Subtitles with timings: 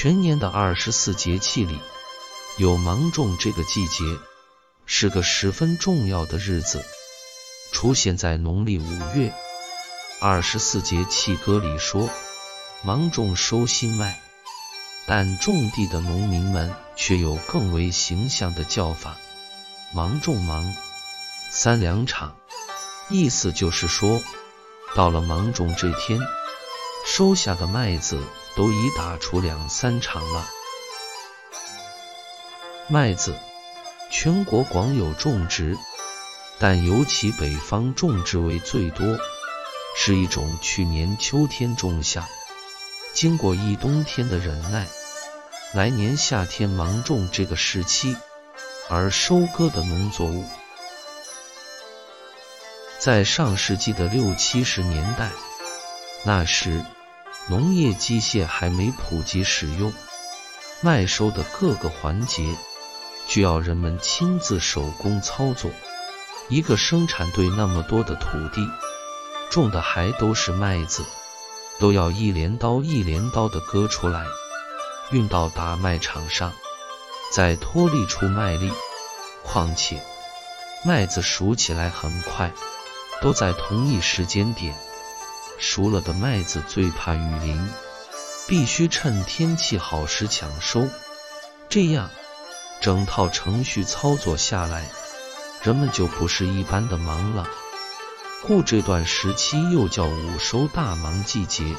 [0.00, 1.76] 全年的二十四节气里，
[2.56, 4.04] 有芒种这个季节，
[4.86, 6.84] 是个十分重要的日子，
[7.72, 9.34] 出现在农历五月。
[10.20, 12.08] 二十四节气歌里说，
[12.84, 14.20] 芒种收新麦，
[15.04, 19.16] 但种地的农民们却有更为形象的叫法：
[19.92, 20.76] 芒种芒，
[21.50, 22.36] 三两场。
[23.08, 24.22] 意思就是说，
[24.94, 26.20] 到了芒种这天，
[27.04, 28.22] 收下的麦子。
[28.58, 30.50] 都已打出两三场了。
[32.88, 33.38] 麦子
[34.10, 35.78] 全国广有种植，
[36.58, 39.16] 但尤其北方种植为最多，
[39.96, 42.28] 是一种去年秋天种下，
[43.14, 44.88] 经过一冬天的忍耐，
[45.72, 48.16] 来年夏天芒种这个时期
[48.90, 50.44] 而收割的农作物。
[52.98, 55.30] 在上世纪的六七十年代，
[56.24, 56.84] 那时。
[57.50, 59.92] 农业机械还没普及使用，
[60.82, 62.54] 麦收的各个环节
[63.26, 65.70] 需要人们亲自手工操作。
[66.50, 68.66] 一个生产队那么多的土地，
[69.50, 71.04] 种的还都是麦子，
[71.78, 74.24] 都要一镰刀一镰刀的割出来，
[75.10, 76.52] 运到打麦场上，
[77.32, 78.70] 再脱粒出麦粒。
[79.42, 80.02] 况且
[80.84, 82.52] 麦子熟起来很快，
[83.22, 84.74] 都在同一时间点。
[85.58, 87.68] 熟了的麦子最怕雨淋，
[88.46, 90.88] 必须趁天气好时抢收。
[91.68, 92.10] 这样，
[92.80, 94.88] 整套程序操作下来，
[95.62, 97.46] 人们就不是一般的忙了。
[98.46, 101.74] 故这段时期又叫午收大忙季节。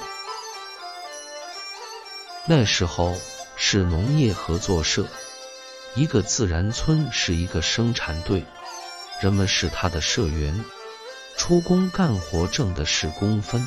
[2.46, 3.16] 那时候
[3.56, 5.08] 是农业合作社，
[5.96, 8.44] 一个自然村是一个生产队，
[9.22, 10.64] 人们是他的社员。
[11.40, 13.66] 出工干活挣的是工分，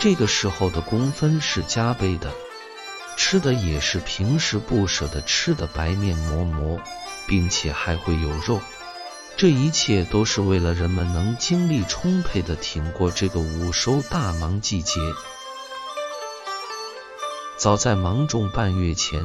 [0.00, 2.32] 这个时候的工分是加倍的，
[3.16, 6.80] 吃的也是平时不舍得吃的白面馍馍，
[7.28, 8.60] 并且还会有肉。
[9.36, 15.00] 这一切都是为了人们能精力充沛的挺过这个午收大忙季节。
[17.56, 19.24] 早在芒种半月前，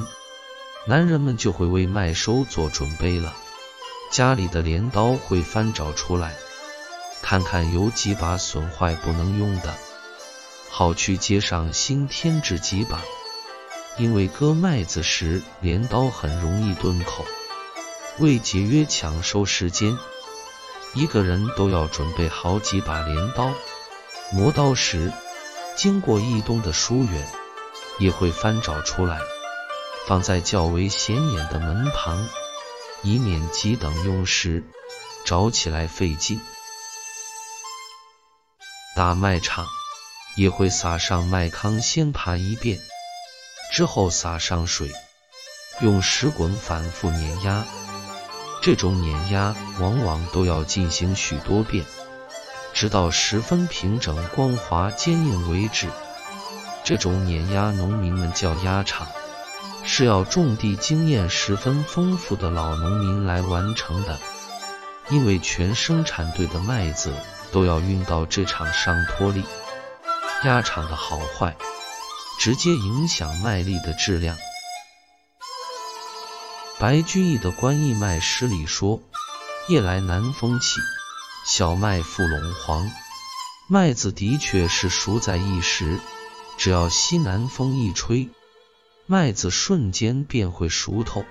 [0.86, 3.34] 男人们就会为麦收做准备了，
[4.12, 6.36] 家里的镰刀会翻找出来。
[7.28, 9.74] 看看有几把损坏不能用的，
[10.70, 13.02] 好去街上新添置几把。
[13.98, 17.26] 因为割麦子时镰刀很容易钝口，
[18.20, 19.98] 为节约抢收时间，
[20.94, 23.52] 一个人都要准备好几把镰刀。
[24.32, 25.12] 磨刀时，
[25.76, 27.28] 经过一冬的疏远，
[27.98, 29.18] 也会翻找出来，
[30.06, 32.28] 放在较为显眼的门旁，
[33.02, 34.64] 以免急等用时
[35.26, 36.40] 找起来费劲。
[38.96, 39.68] 打麦场
[40.38, 42.80] 也会撒上麦糠，先爬一遍，
[43.74, 44.90] 之后撒上水，
[45.82, 47.66] 用石滚反复碾压。
[48.62, 51.84] 这种碾压往往都要进行许多遍，
[52.74, 55.90] 直到十分平整、光滑、坚硬为止。
[56.86, 59.10] 这种碾压，农民们叫压场，
[59.84, 64.18] 是要种地经验十分丰富的老农民来完成的，
[65.10, 67.14] 因为全生产队的麦子。
[67.56, 69.42] 都要运到这场上脱粒，
[70.44, 71.56] 压场的好坏，
[72.38, 74.36] 直接影响麦粒的质量。
[76.78, 79.02] 白居易的《观义麦诗》里说
[79.70, 80.82] ：“夜来南风起，
[81.46, 82.92] 小麦覆陇黄。”
[83.72, 85.98] 麦子的确是熟在一时，
[86.58, 88.28] 只要西南风一吹，
[89.06, 91.24] 麦子瞬间便会熟透。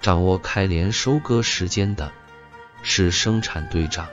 [0.00, 2.12] 掌握开镰收割时间的，
[2.84, 4.08] 是生产队长。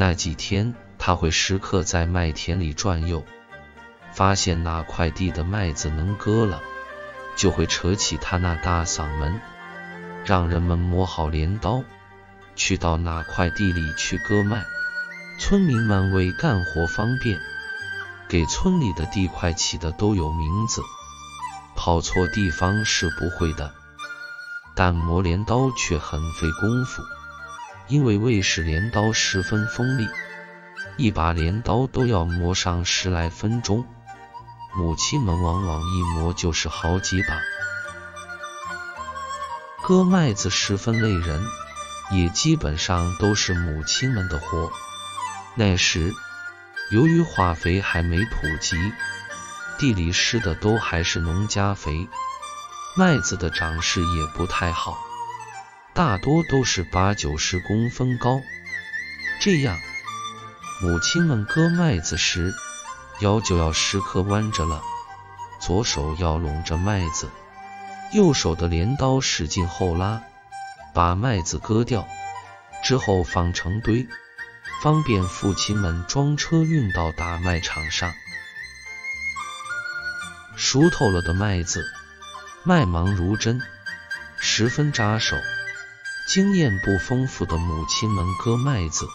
[0.00, 3.24] 那几天，他会时刻在麦田里转悠，
[4.12, 6.62] 发现哪块地的麦子能割了，
[7.34, 9.40] 就会扯起他那大嗓门，
[10.24, 11.82] 让人们磨好镰刀，
[12.54, 14.62] 去到哪块地里去割麦。
[15.40, 17.40] 村民们为干活方便，
[18.28, 20.80] 给村里的地块起的都有名字。
[21.74, 23.74] 跑错地方是不会的，
[24.76, 27.02] 但磨镰刀却很费功夫。
[27.88, 30.08] 因为卫士镰刀十分锋利，
[30.96, 33.86] 一把镰刀都要磨上十来分钟。
[34.76, 37.40] 母亲们往往一磨就是好几把。
[39.82, 41.42] 割麦子十分累人，
[42.12, 44.70] 也基本上都是母亲们的活。
[45.54, 46.12] 那时，
[46.90, 48.76] 由于化肥还没普及，
[49.78, 52.06] 地里施的都还是农家肥，
[52.94, 54.98] 麦子的长势也不太好。
[55.98, 58.40] 大多都是八九十公分高，
[59.40, 59.76] 这样，
[60.80, 62.54] 母亲们割麦子时，
[63.18, 64.80] 腰就要时刻弯着了，
[65.58, 67.28] 左手要拢着麦子，
[68.12, 70.22] 右手的镰刀使劲后拉，
[70.94, 72.06] 把麦子割掉，
[72.84, 74.06] 之后放成堆，
[74.80, 78.12] 方便父亲们装车运到大麦场上。
[80.54, 81.84] 熟透了的麦子，
[82.62, 83.60] 麦芒如针，
[84.38, 85.36] 十分扎手。
[86.28, 89.08] 经验不丰富的母亲们割麦子，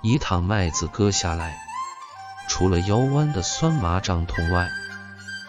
[0.00, 1.58] 一趟麦子割下来，
[2.48, 4.68] 除了腰弯的酸麻胀痛外，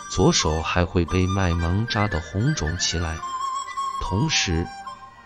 [0.09, 3.15] 左手还会被麦芒扎得红肿起来。
[4.01, 4.65] 同时，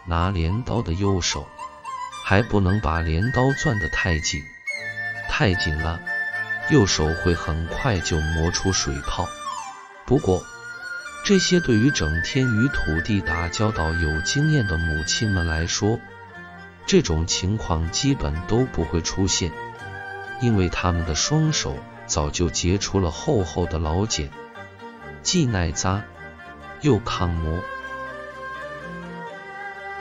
[0.04, 1.48] 拿镰刀的右手
[2.26, 4.44] 还不能把镰刀攥得太紧，
[5.30, 6.02] 太紧了，
[6.70, 9.26] 右手会很快就磨出水泡。
[10.06, 10.44] 不过，
[11.26, 16.00] 这些对于整天与土地打交道有经验的母亲们来说，
[16.86, 19.52] 这种情况基本都不会出现，
[20.40, 24.30] 因为他们的双手早就结出了厚厚的老茧，
[25.24, 26.04] 既耐扎
[26.82, 27.60] 又抗磨。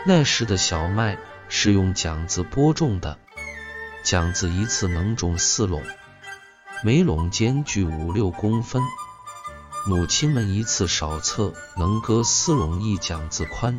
[0.04, 1.16] 那时的小麦
[1.48, 3.16] 是用桨子播种的，
[4.02, 5.82] 桨子一次能种四垄，
[6.82, 8.82] 每垄间距五六公分。
[9.86, 13.78] 母亲们一次少侧能割四垄一桨子宽，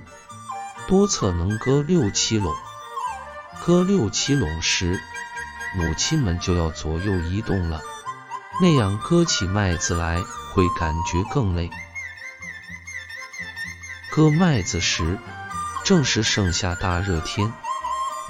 [0.87, 2.53] 多侧能割六七垄。
[3.65, 5.01] 割六七垄时，
[5.75, 7.81] 母亲们就要左右移动了，
[8.61, 10.21] 那样割起麦子来
[10.53, 11.71] 会感觉更累。
[14.11, 15.17] 割麦子时，
[15.83, 17.51] 正是盛夏大热天，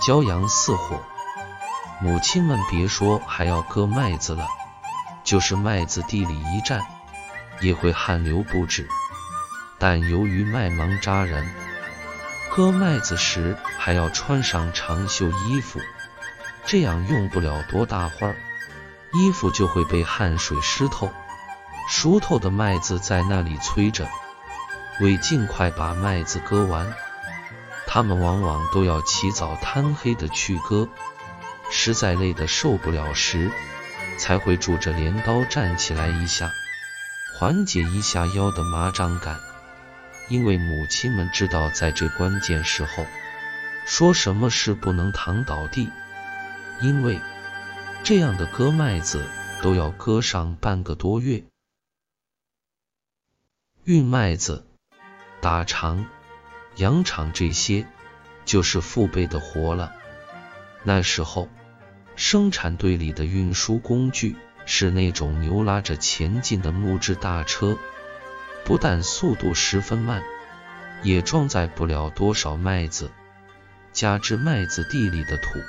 [0.01, 1.03] 骄阳似火，
[1.99, 4.47] 母亲们别说还要割麦子了，
[5.25, 6.94] 就是麦子地里一站。
[7.61, 8.87] 也会汗流不止，
[9.77, 11.47] 但由于麦芒扎人，
[12.49, 15.79] 割麦子时还要穿上长袖衣服，
[16.65, 18.35] 这样用不了多大会儿，
[19.13, 21.11] 衣服就会被汗水湿透。
[21.87, 24.07] 熟透的麦子在那里催着，
[25.01, 26.93] 为尽快把麦子割完，
[27.85, 30.89] 他们往往都要起早贪黑的去割，
[31.69, 33.51] 实在累得受不了时，
[34.17, 36.49] 才会拄着镰刀站起来一下。
[37.37, 39.41] 缓解一下腰的麻胀感，
[40.29, 43.05] 因为母亲们知道，在这关键时候，
[43.85, 45.91] 说什么事不能躺倒地，
[46.81, 47.19] 因为
[48.03, 49.27] 这样的割麦子
[49.61, 51.43] 都要割上半个多月。
[53.83, 54.65] 运麦子、
[55.41, 56.05] 打场、
[56.77, 57.85] 养场这些，
[58.45, 59.93] 就是父辈的活了。
[60.83, 61.49] 那时候，
[62.15, 64.37] 生产队里的运输工具。
[64.65, 67.77] 是那种牛拉着前进的木质大车，
[68.63, 70.23] 不但速度十分慢，
[71.03, 73.11] 也装载不了多少麦子，
[73.93, 75.59] 加之麦子地里的土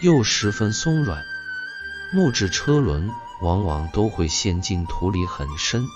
[0.00, 1.22] 又十分松软，
[2.12, 5.86] 木质车轮往往都会陷进土里很深，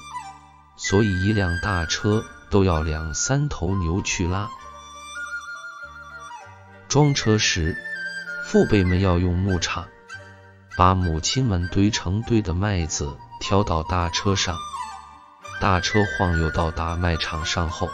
[0.77, 4.49] 所以一辆大车都要两三头牛去拉。
[6.89, 7.77] 装车时，
[8.47, 9.87] 父辈们要用木叉。
[10.77, 14.57] 把母亲们堆成堆的麦子挑到大车上，
[15.61, 17.91] 大车晃悠到大麦场上后，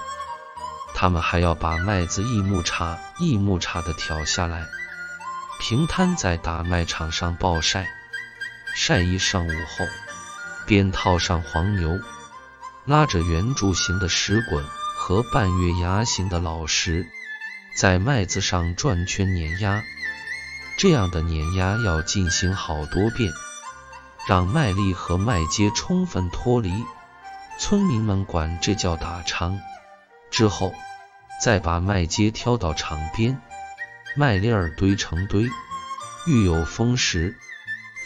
[0.94, 4.66] 他们还要把麦子一木叉一木叉的挑下来，
[5.58, 7.86] 平摊在大麦场上暴晒，
[8.74, 9.84] 晒一上午后，
[10.66, 11.98] 便套上黄牛，
[12.84, 14.64] 拉着圆柱形的石滚
[14.96, 17.06] 和半月牙形的老石，
[17.76, 19.82] 在麦子上转圈碾压。
[20.76, 23.32] 这样的碾压要进行好多遍，
[24.28, 26.84] 让麦粒和麦秸充分脱离。
[27.58, 29.58] 村民们管这叫打场。
[30.30, 30.74] 之后，
[31.40, 33.40] 再把麦秸挑到场边，
[34.14, 35.48] 麦粒儿堆成堆。
[36.26, 37.34] 遇有风时，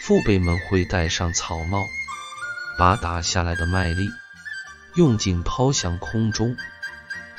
[0.02, 1.82] 父辈们会戴上草帽，
[2.78, 4.08] 把打下来的麦粒
[4.94, 6.56] 用劲抛向空中，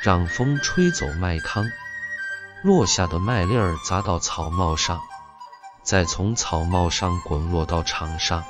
[0.01, 1.71] 让风吹走麦糠。
[2.63, 5.01] 落下的麦粒儿砸到草帽上。
[5.83, 8.43] 再从草帽上滚落到场上，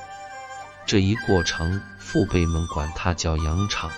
[0.86, 3.92] 这一过程，父辈们管它叫扬场。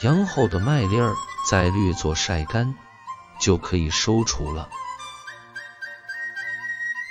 [0.00, 1.12] 扬后的麦粒儿
[1.48, 2.74] 再略作晒干，
[3.40, 4.68] 就可以收储了。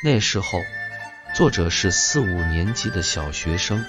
[0.04, 0.60] 那时候，
[1.36, 3.86] 作者是四五年级的小学生。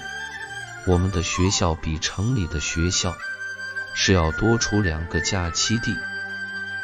[0.85, 3.15] 我们的学校比城里的学校
[3.95, 5.95] 是要多出两个假期地，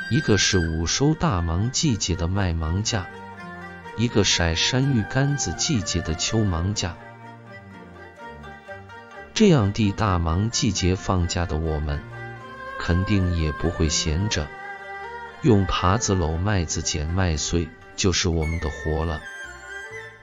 [0.10, 3.06] 一个是午收大忙季节的麦芒假。
[4.00, 6.96] 一个晒山芋干子季节的秋忙假，
[9.34, 12.02] 这样地大忙季节放假的我们，
[12.80, 14.48] 肯定也不会闲着，
[15.42, 19.20] 用耙子搂麦子、捡麦穗就是我们的活了。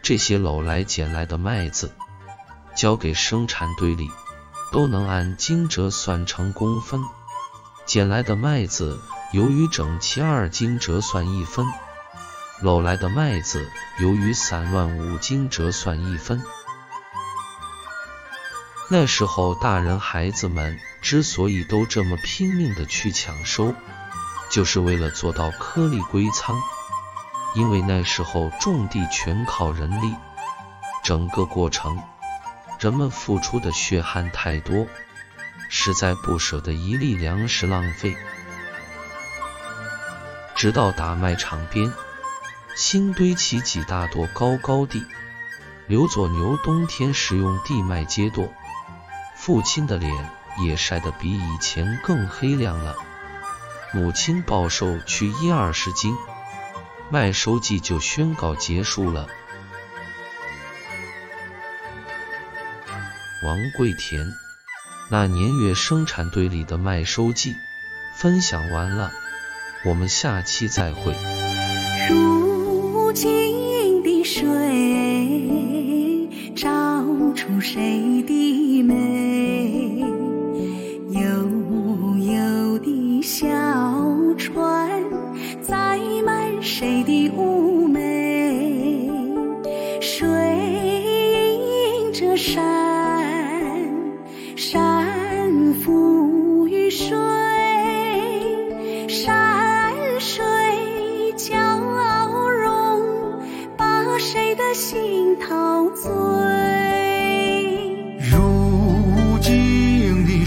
[0.01, 1.93] 这些搂来捡来的麦子，
[2.75, 4.09] 交给生产队里，
[4.73, 7.03] 都能按斤折算成公分。
[7.85, 8.99] 捡来的麦子，
[9.35, 11.67] 由于整齐二斤折算一分；
[12.63, 16.43] 搂来的麦子，由于散乱五斤折算一分。
[18.89, 23.75] 那时候，大人孩子们之所以都这么拼命的去抢收，
[24.49, 26.57] 就是为了做到颗粒归仓。
[27.55, 30.15] 因为那时候种地全靠人力，
[31.03, 32.03] 整个过程，
[32.79, 34.87] 人们付出的血汗太多。
[35.69, 38.17] 实在不舍得一粒粮食浪费，
[40.55, 41.93] 直到打麦场边，
[42.77, 45.03] 新堆起几大垛高高地。
[45.87, 48.51] 刘左牛冬天时用地麦接垛，
[49.35, 50.31] 父亲的脸
[50.63, 52.95] 也晒得比以前更黑亮了。
[53.95, 56.15] 母亲暴瘦去一二十斤，
[57.09, 59.27] 麦收季就宣告结束了。
[63.43, 64.35] 王贵田。
[65.09, 67.55] 那年月生产队里的麦收季
[68.17, 69.13] 分享完了，
[69.87, 71.15] 我们下期再会。
[73.17, 74.45] 如今的水
[76.55, 77.03] 照
[77.35, 79.86] 出谁的美？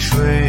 [0.09, 0.48] betrayed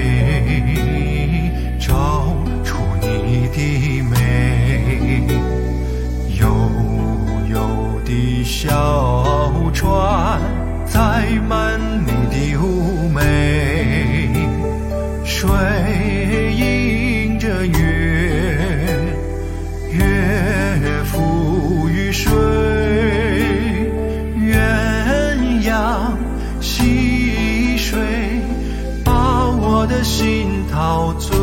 [30.02, 31.39] 心陶醉